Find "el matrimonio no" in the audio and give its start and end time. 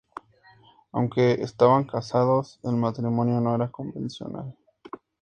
2.63-3.53